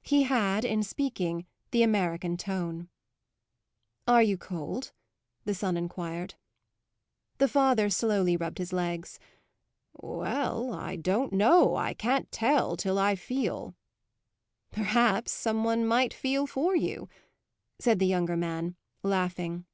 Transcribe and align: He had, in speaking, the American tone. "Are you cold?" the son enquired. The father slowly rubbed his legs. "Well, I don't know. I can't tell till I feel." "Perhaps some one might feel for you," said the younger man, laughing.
He 0.00 0.22
had, 0.22 0.64
in 0.64 0.82
speaking, 0.82 1.44
the 1.70 1.82
American 1.82 2.38
tone. 2.38 2.88
"Are 4.08 4.22
you 4.22 4.38
cold?" 4.38 4.92
the 5.44 5.52
son 5.52 5.76
enquired. 5.76 6.34
The 7.36 7.46
father 7.46 7.90
slowly 7.90 8.38
rubbed 8.38 8.56
his 8.56 8.72
legs. 8.72 9.18
"Well, 9.92 10.72
I 10.72 10.96
don't 10.96 11.34
know. 11.34 11.76
I 11.76 11.92
can't 11.92 12.32
tell 12.32 12.74
till 12.74 12.98
I 12.98 13.16
feel." 13.16 13.74
"Perhaps 14.70 15.32
some 15.32 15.62
one 15.62 15.86
might 15.86 16.14
feel 16.14 16.46
for 16.46 16.74
you," 16.74 17.10
said 17.78 17.98
the 17.98 18.06
younger 18.06 18.38
man, 18.38 18.76
laughing. 19.02 19.66